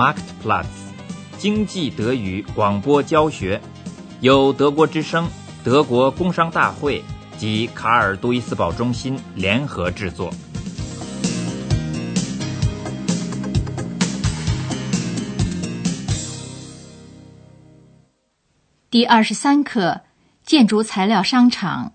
[0.00, 0.64] Marktplatz，
[1.36, 3.60] 经济德语广播教学，
[4.22, 5.28] 由德国之声、
[5.62, 7.04] 德国工商大会
[7.36, 10.32] 及卡尔杜伊斯堡中心联合制作。
[18.88, 20.00] 第二十三课：
[20.46, 21.92] 建筑材料商场。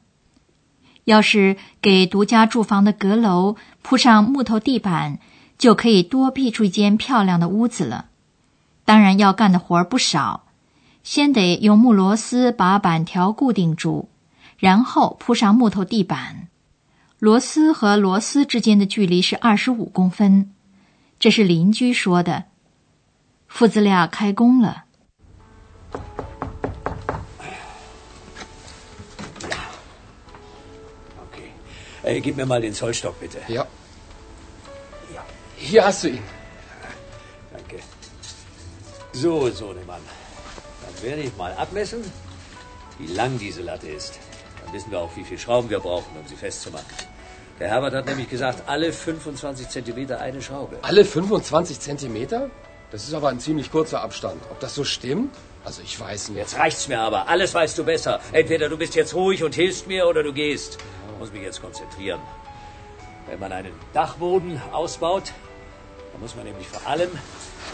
[1.05, 5.17] 要是给独家住房的阁楼铺上木头地板，
[5.57, 8.09] 就可以多辟出一间漂亮的屋子了。
[8.83, 10.45] 当然要干的活儿不少，
[11.03, 14.07] 先得用木螺丝把板条固定住，
[14.57, 16.47] 然后铺上木头地板。
[17.17, 20.51] 螺丝和螺丝之间的距离是二十五公分，
[21.17, 22.43] 这是邻居说的。
[23.47, 24.83] 父子俩开工了。
[32.03, 33.39] Ey, gib mir mal den Zollstock, bitte.
[33.47, 33.65] Ja.
[35.57, 36.23] Hier hast du ihn.
[37.51, 37.79] Danke.
[39.13, 40.01] So, Sohnemann.
[40.85, 42.03] Dann werde ich mal abmessen,
[42.99, 44.19] wie lang diese Latte ist.
[44.63, 46.85] Dann wissen wir auch, wie viel Schrauben wir brauchen, um sie festzumachen.
[47.59, 50.77] Der Herbert hat nämlich gesagt, alle 25 Zentimeter eine Schraube.
[50.81, 52.49] Alle 25 Zentimeter?
[52.91, 54.41] Das ist aber ein ziemlich kurzer Abstand.
[54.51, 55.33] Ob das so stimmt?
[55.63, 56.37] Also ich weiß nicht.
[56.37, 57.27] Jetzt reicht's mir aber.
[57.27, 58.19] Alles weißt du besser.
[58.33, 60.77] Entweder du bist jetzt ruhig und hilfst mir oder du gehst.
[61.13, 62.19] Ich muss mich jetzt konzentrieren.
[63.27, 65.31] Wenn man einen Dachboden ausbaut,
[66.11, 67.09] dann muss man nämlich vor allem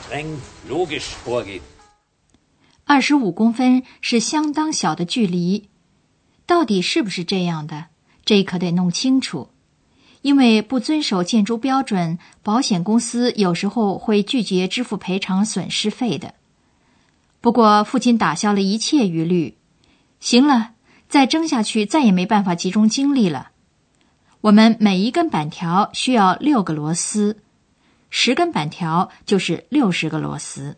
[0.05, 1.61] streng logisch vorgehen.
[2.85, 5.69] 二十五公分是相当小的距离，
[6.45, 7.85] 到底是不是这样的？
[8.25, 9.49] 这可得弄清楚。
[10.21, 16.35] 因为不遵守建筑标准，保险公司有时候会拒绝支付赔偿损失费的。
[17.41, 19.57] 不过，父亲打消了一切疑虑。
[20.19, 20.71] 行了。
[21.09, 23.50] 再争下去，再也没办法集中精力了。
[24.41, 27.37] 我们每一根板条需要六个螺丝，
[28.09, 30.77] 十根板条就是六十个螺丝。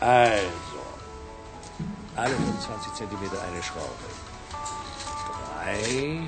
[0.00, 0.78] Also,
[2.16, 4.06] alle 25 Zentimeter eine Schraube.
[5.64, 6.20] Drei,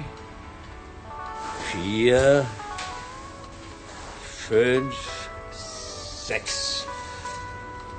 [1.70, 2.44] vier,
[4.48, 4.96] fünf,
[5.52, 6.84] sechs.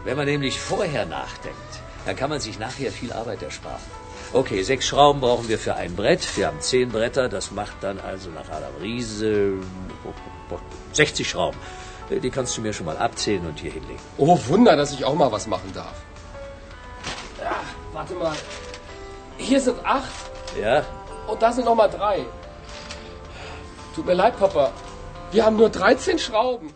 [0.04, 3.80] Wenn man nämlich vorher nachdenkt, dann kann man sich nachher viel Arbeit ersparen.
[4.33, 6.37] Okay, sechs Schrauben brauchen wir für ein Brett.
[6.37, 7.29] Wir haben zehn Bretter.
[7.29, 9.55] Das macht dann also nach Adam Riese
[10.93, 11.59] 60 Schrauben.
[12.11, 14.01] Die kannst du mir schon mal abzählen und hier hinlegen.
[14.19, 15.95] Oh, Wunder, dass ich auch mal was machen darf.
[17.41, 17.57] Ja,
[17.93, 18.37] warte mal.
[19.39, 20.11] Hier sind acht.
[20.61, 20.85] Ja?
[21.27, 22.27] Und da sind noch mal drei.
[23.95, 24.73] Tut mir leid, Papa.
[25.31, 26.73] Wir haben nur 13 Schrauben.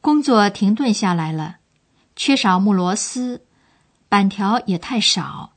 [0.00, 1.56] 工作停顿下来了，
[2.14, 3.40] 缺少木螺丝，
[4.08, 5.50] 板条也太少。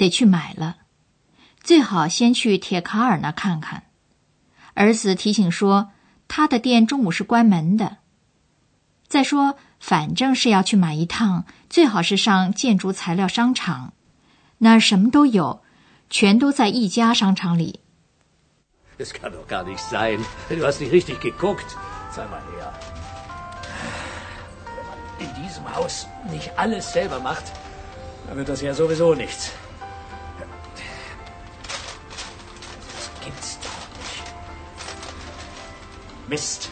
[0.00, 0.78] 得去买了，
[1.62, 3.82] 最好先去铁卡尔那看看。
[4.72, 5.90] 儿子提醒说，
[6.26, 7.98] 他的店中午是关门的。
[9.06, 13.92] 再说，反正是要去买一趟，最好是上建筑材料商场，
[14.58, 15.62] 那儿什么都有，
[16.08, 17.80] 全都在一家商场里。
[18.96, 20.20] Das kann doch gar nicht sein.
[20.48, 21.76] Du hast nicht richtig geguckt.
[22.14, 22.72] Sei mal her.
[24.76, 27.52] Wenn man in diesem Haus nicht alles selber macht,
[28.26, 29.50] dann wird das ja sowieso nichts.
[36.29, 36.69] Mist.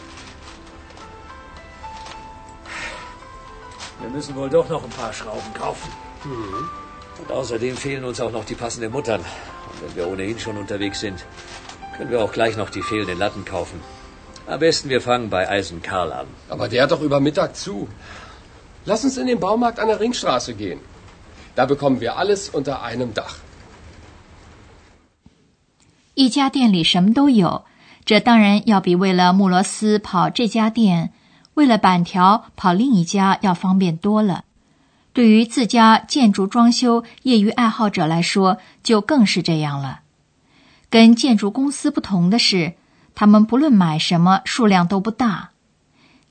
[4.00, 5.90] Wir müssen wohl doch noch ein paar Schrauben kaufen.
[6.24, 6.68] Mhm.
[7.20, 9.20] Und außerdem fehlen uns auch noch die passenden Muttern.
[9.20, 11.24] Und wenn wir ohnehin schon unterwegs sind,
[11.96, 13.80] können wir auch gleich noch die fehlenden Latten kaufen.
[14.46, 16.26] Am besten wir fangen bei Eisen Karl an.
[16.48, 17.88] Aber der hat doch über Mittag zu.
[18.84, 20.80] Lass uns in den Baumarkt an der Ringstraße gehen.
[21.54, 23.36] Da bekommen wir alles unter einem Dach.
[26.16, 27.64] 一家店里什么都有，
[28.09, 31.13] 这当然要比为了穆罗斯跑这家店，
[31.53, 34.45] 为了板条跑另一家要方便多了。
[35.13, 39.99] 对于自家建筑装修业余爱好者来说，就更是这样了。
[40.89, 42.73] 跟建筑公司不同的是，
[43.13, 45.51] 他们不论买什么，数量都不大。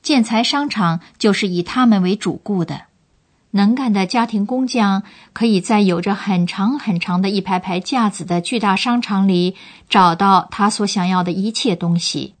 [0.01, 2.87] 建材商场就是以他们为主顾的。
[3.51, 5.01] 能干的家庭工匠
[5.33, 9.55] 可以在有着很长很长的一排排架子的巨大商场里
[9.89, 12.35] 找到他所想要的一切东西，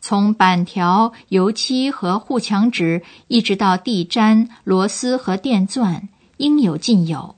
[0.00, 6.08] 从板条、油漆和护墙纸，一直到地毡、螺丝和电钻，
[6.38, 7.36] 应有尽有。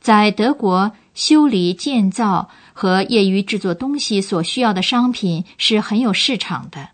[0.00, 6.88] 在德国，修理、建造和业余制作东西所需要的商品是很有市场的。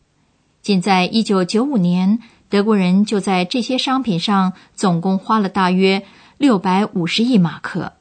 [0.62, 2.19] 仅在一九九五年。
[2.52, 6.04] 德国人就在这些商品上总共花了大约
[6.37, 7.94] 六百五十亿马克。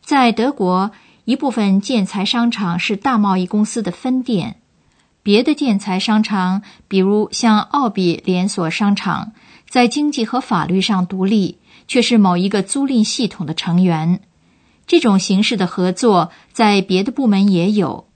[0.00, 0.90] 在德国，
[1.26, 4.56] 一部分建材商场是大贸易公司的分店，
[5.22, 9.30] 别的建材商场，比如像奥比连锁商场，
[9.68, 14.22] 在经济和法律上独立，却是某一个租赁系统的成员。
[14.88, 18.08] 这种形式的合作在别的部门也有。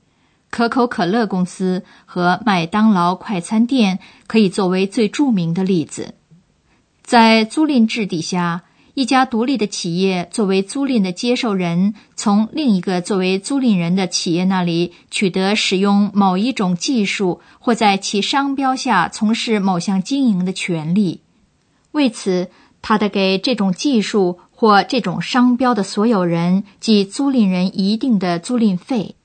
[0.50, 6.14] 可口可乐公司和麦当劳快餐店可以作为最著名的例子。
[7.02, 8.62] 在租赁制底下，
[8.94, 21.20] 一家独立的企业作为租赁的接受人，从另一个作为租赁人的企业那里取得使用某一种技术或在其商标下从事某项经营的权利。
[21.92, 22.50] 为此，
[22.80, 29.15] 他得给这种技术或这种商标的所有人即租赁人一定的租赁费。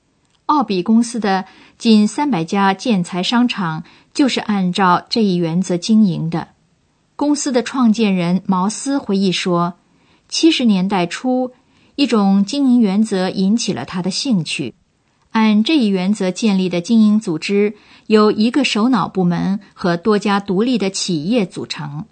[0.52, 1.46] 奥比公司的
[1.78, 6.48] 近三百家建材商场就是按照这一原则经营的。
[7.16, 9.76] 公司的创建人毛斯回忆说
[10.28, 11.52] ：“七十年代初，
[11.94, 14.74] 一种经营原则引起了他的兴趣。
[15.30, 17.74] 按这一原则建立的经营组织
[18.06, 22.04] 由一个首脑部门和多家独立的企业组成。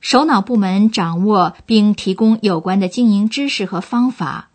[0.00, 4.49] 首脑部门掌握并提供有关的经营知识和方法。”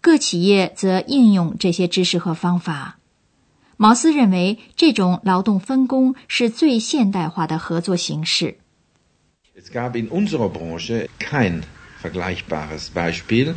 [0.00, 2.98] 各企业则应用这些知识和方法。
[3.76, 8.58] 毛斯认为，这种劳动分工是最现代化的合作形式。
[9.56, 11.62] Es gab in unserer Branche kein
[12.02, 13.54] vergleichbares Beispiel.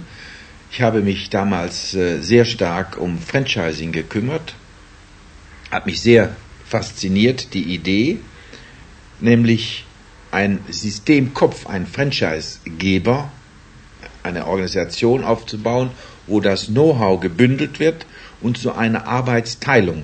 [0.71, 4.53] Ich habe mich damals sehr stark um Franchising gekümmert.
[5.69, 6.35] Hat mich sehr
[6.65, 8.19] fasziniert die Idee,
[9.19, 9.85] nämlich
[10.31, 13.31] ein Systemkopf, ein Franchisegeber,
[14.23, 15.91] eine Organisation aufzubauen.
[16.25, 18.05] wo das Know-how gebündelt wird
[18.41, 20.03] und zu einer Arbeitsteilung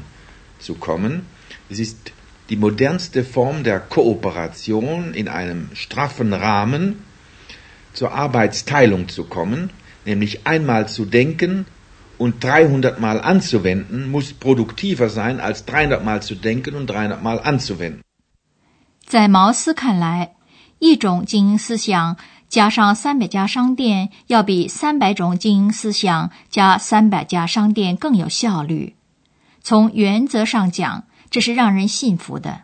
[0.60, 1.26] zu kommen.
[1.70, 2.12] Es ist
[2.50, 7.04] die modernste Form der Kooperation in einem straffen Rahmen
[7.94, 9.70] zur Arbeitsteilung zu kommen,
[10.06, 11.66] nämlich einmal zu denken
[12.18, 17.40] und 300 Mal anzuwenden, muss produktiver sein als 300 Mal zu denken und 300 Mal
[17.40, 18.02] anzuwenden.
[19.06, 20.32] 在毛斯看来，
[20.80, 22.18] 一种经营思想
[22.49, 28.97] 加上三百家商店，要比三百种经营思想加三百家商店更有效率。
[29.63, 32.63] 从原则上讲，这是让人信服的。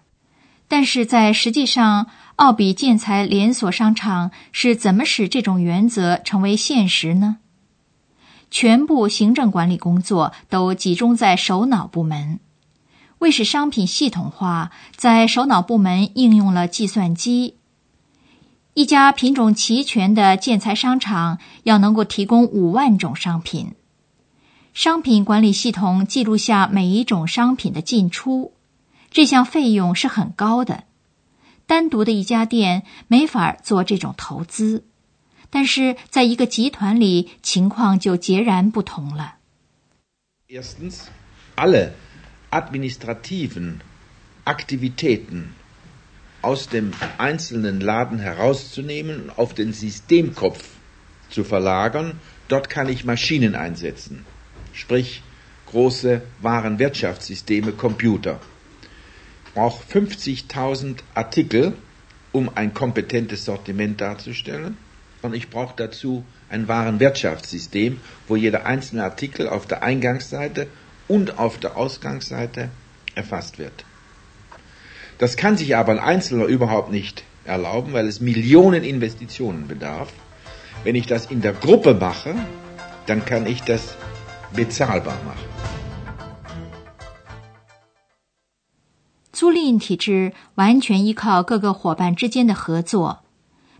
[0.69, 7.37] 但是在实际上，奥比建材连锁商场是怎么使这种原则成为现实呢？
[8.51, 12.41] 全部行政管理工作都集中在首脑部门。
[13.19, 17.57] 为使商品系统化，在首脑部门应用了计算机。
[18.75, 23.75] 一家品种齐全的建材商场要能够提供五万种商品，
[24.73, 28.53] 商品管理系统记录下每一种商品的进出，
[29.13, 30.83] 这项费用是很高的。
[31.67, 34.85] 单独的一家店没法做这种投资，
[35.51, 39.37] 但是在一个集团里，情况就截然不同了。
[46.45, 50.63] Aus dem einzelnen Laden herauszunehmen und auf den Systemkopf
[51.31, 52.21] zu verlagern.
[52.49, 54.25] Dort kann ich Maschinen einsetzen,
[54.73, 55.23] sprich
[55.67, 58.39] große Warenwirtschaftssysteme, Computer.
[59.47, 61.73] Ich brauche 50.000 Artikel,
[62.33, 64.77] um ein kompetentes Sortiment darzustellen.
[65.23, 67.99] Und ich brauche dazu ein Warenwirtschaftssystem,
[68.29, 70.67] wo jeder einzelne Artikel auf der Eingangsseite
[71.09, 72.69] und auf der Ausgangsseite
[73.15, 73.85] erfasst wird.
[75.19, 80.09] Das kann sich aber ein Einzelner überhaupt nicht erlauben, weil es Millionen Investitionen bedarf.
[80.83, 82.35] Wenn ich das in der Gruppe mache,
[83.07, 83.97] dann kann ich das
[84.53, 85.49] bezahlbar machen.
[89.33, 93.25] 租赁体制完全依靠各个伙伴之间的合作，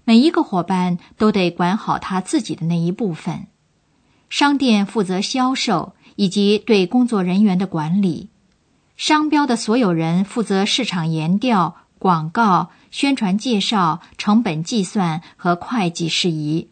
[0.05, 3.47] 每一个伙伴都得管好他自己的那一部分。
[4.29, 8.31] 商店负责销售以及对工作人员的管理。
[8.97, 16.69] 商标的所有人负责市场研调、广告、宣传介绍、成本计算和会计事宜。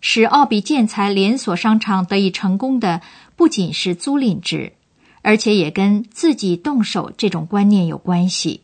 [0.00, 3.02] 使奥比建材连锁商场得以成功的，
[3.36, 4.74] 不仅是租赁制，
[5.22, 8.62] 而且也跟自己动手这种观念有关系。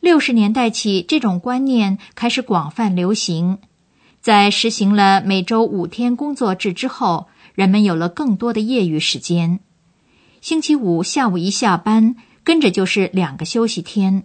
[0.00, 3.58] 六十年代起，这种观念开始广泛流行。
[4.20, 9.60] 在实行了每周五天工作制之后，人们有了更多的业余时间。
[10.44, 14.24] 星期五下午一下班，跟着就是两个休息天，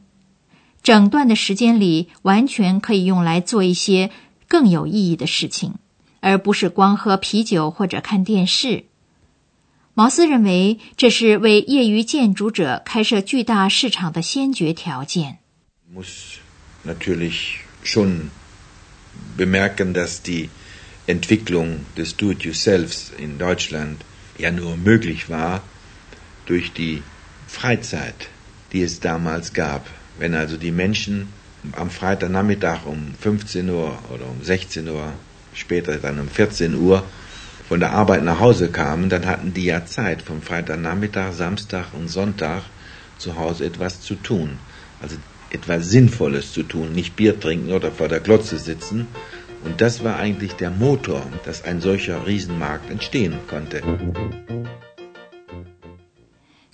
[0.83, 4.11] 整段的时间里完全可以用来做一些
[4.45, 5.75] 更有意义的事情，
[6.19, 8.83] 而不是光喝啤酒或者看电视。
[9.93, 15.39] 毛斯认为，这是为业余建筑者开设巨大市场的先决条件。
[26.49, 27.01] Durch die
[27.47, 28.27] Freizeit
[28.71, 29.87] die es damals gab.
[30.17, 31.27] Wenn also die Menschen
[31.73, 35.13] am Freitagnachmittag um 15 Uhr oder um 16 Uhr,
[35.53, 37.03] später dann um 14 Uhr
[37.67, 42.07] von der Arbeit nach Hause kamen, dann hatten die ja Zeit, vom Freitagnachmittag, Samstag und
[42.07, 42.63] Sonntag
[43.17, 44.57] zu Hause etwas zu tun.
[45.01, 45.17] Also
[45.51, 49.07] etwas Sinnvolles zu tun, nicht Bier trinken oder vor der Glotze sitzen.
[49.63, 53.81] Und das war eigentlich der Motor, dass ein solcher Riesenmarkt entstehen konnte.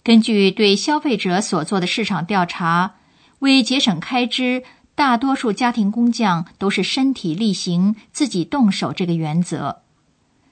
[0.05, 2.97] 根据对消费者所做的市场调查，
[3.39, 4.62] 为节省开支，
[4.93, 9.81] 大多数家庭工匠都是身体力行、自己动手这个原则。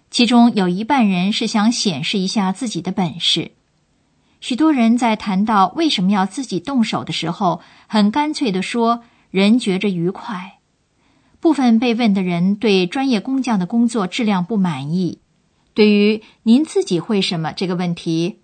[0.09, 3.51] 其中有一半人是想显示一下自己的本事。
[4.41, 10.57] 许多人在谈到为什么要自己动手的时候，很干脆地说：“人觉着愉快。”
[11.39, 15.19] 部分被问的人对专业工匠的工作质量不满意。
[15.75, 18.39] 对于“您自己会什么”这个问题，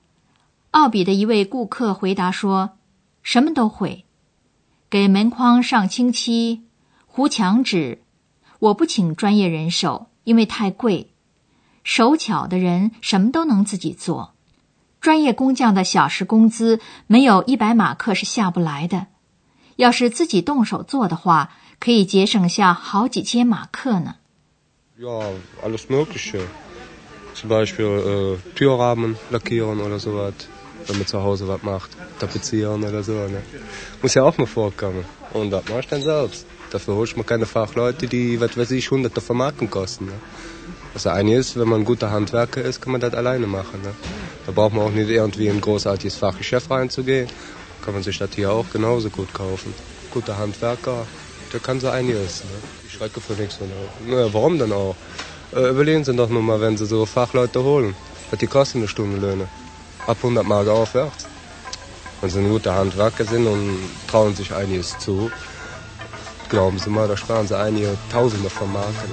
[0.71, 2.77] 奥比的一位顾客回答说
[3.23, 4.05] ：“什么都会，
[4.89, 6.63] 给门框上清漆、
[7.07, 8.03] 糊墙纸。
[8.59, 11.11] 我不请专业人手，因为太贵。
[11.83, 14.35] 手巧的人什么都能自己做。
[15.01, 19.07] 专业工匠的小时工资没有一百马克是下不来的。
[19.75, 24.17] 要是自己动手做的话，可以节省下好几千马克呢。”
[24.99, 25.31] Ja,
[25.63, 26.45] alles Mögliche.
[27.33, 30.33] Zum Beispiel Türrahmen lackieren oder sowas.
[30.87, 33.13] Wenn man zu Hause was macht, tapezieren oder so.
[33.13, 33.41] Ne?
[34.01, 35.05] Muss ja auch mal vorkommen.
[35.33, 36.45] Und das mache ich dann selbst.
[36.71, 40.05] Dafür ich mir keine Fachleute, die, was weiß ich, hunderte von Marken kosten.
[40.05, 40.13] Ne?
[40.93, 43.81] Das eine ist, wenn man ein guter Handwerker ist, kann man das alleine machen.
[43.81, 43.93] Ne?
[44.45, 47.27] Da braucht man auch nicht irgendwie in ein großartiges Fachgeschäft reinzugehen.
[47.83, 49.73] Kann man sich das hier auch genauso gut kaufen.
[50.11, 51.07] Guter Handwerker,
[51.53, 52.43] der kann so einiges.
[52.43, 52.49] Ne?
[52.87, 53.57] Ich schrecke für nichts.
[54.07, 54.95] Naja, warum denn auch?
[55.55, 57.95] Äh, überlegen Sie doch nur mal, wenn Sie so Fachleute holen.
[58.29, 59.47] Was die kosten eine Stunde Löhne?
[60.09, 61.27] Ab 100 Mark aufwärts.
[62.21, 65.31] Wenn sie ein guter Handwerker sind und trauen sich einiges zu,
[66.49, 69.11] glauben Sie mal, da sparen Sie einige Tausende von Marken.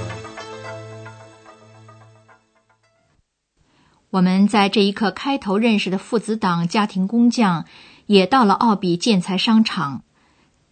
[4.10, 7.66] 我们在这一刻开头认识的父子党家庭工匠，
[8.06, 10.02] 也到了奥比建材商场。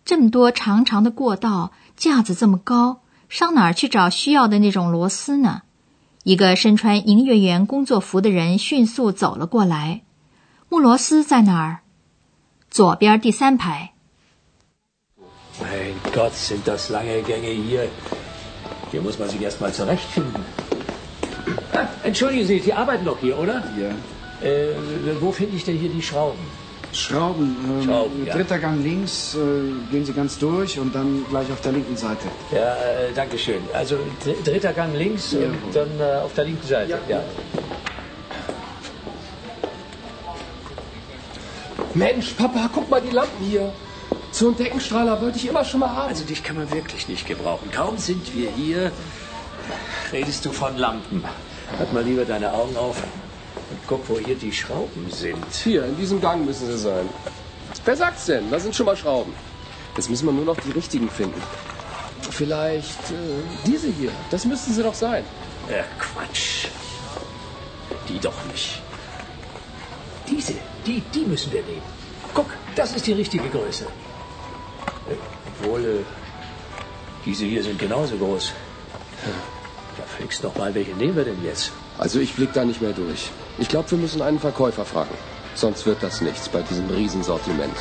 [0.07, 5.63] 这么多长长的过道，架子这么高，上哪儿去找需要的那种螺丝呢？
[6.23, 10.04] 一个身穿营业员工作服的人迅速走了过来。
[10.74, 11.80] 木螺丝在哪儿？
[12.70, 13.92] 左边第三排。
[15.60, 17.88] Mein Gott, sind das lange Gänge hier.
[18.92, 20.44] Hier muss man sich erst mal zurechtfinden.
[21.74, 23.64] Ah, entschuldigen Sie, Sie arbeiten doch hier, oder?
[23.78, 23.90] Ja.
[24.48, 24.74] Äh,
[25.20, 26.40] wo finde ich denn hier die Schrauben?
[26.94, 27.56] Schrauben.
[27.68, 28.34] Ähm, Schrauben, ja.
[28.36, 29.38] Dritter Gang links, äh,
[29.92, 32.28] gehen Sie ganz durch und dann gleich auf der linken Seite.
[32.52, 33.62] Ja, äh, danke schön.
[33.74, 35.40] Also dr dritter Gang links Ja.
[35.42, 36.92] und dann äh, auf der linken Seite.
[36.92, 37.18] Ja.
[37.18, 37.24] ja.
[41.95, 43.73] Mensch, Papa, guck mal die Lampen hier.
[44.31, 46.09] So einen Deckenstrahler wollte ich immer schon mal haben.
[46.09, 47.71] Also dich kann man wirklich nicht gebrauchen.
[47.71, 48.91] Kaum sind wir hier,
[50.13, 51.25] redest du von Lampen.
[51.79, 52.97] Halt mal lieber deine Augen auf
[53.71, 55.45] und guck, wo hier die Schrauben sind.
[55.53, 57.09] Hier, in diesem Gang müssen sie sein.
[57.85, 58.51] Wer sagt's denn?
[58.51, 59.33] Da sind schon mal Schrauben.
[59.97, 61.41] Jetzt müssen wir nur noch die richtigen finden.
[62.31, 64.11] Vielleicht äh, diese hier.
[64.31, 65.25] Das müssten sie doch sein.
[65.69, 66.67] Äh, Quatsch.
[68.09, 68.83] Die doch nicht.
[70.29, 70.55] Diese,
[70.87, 71.83] die, die müssen wir nehmen.
[72.33, 73.87] Guck, das ist die richtige Größe.
[75.61, 76.05] Obwohl, äh,
[77.25, 78.53] diese hier sind genauso groß.
[79.99, 81.71] Ja, fix noch mal, welche nehmen wir denn jetzt?
[81.99, 83.31] Also ich blick da nicht mehr durch.
[83.59, 85.15] Ich glaube, wir müssen einen Verkäufer fragen.
[85.55, 87.77] Sonst wird das nichts bei diesem Riesensortiment.